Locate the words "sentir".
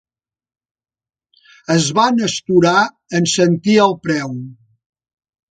3.35-3.77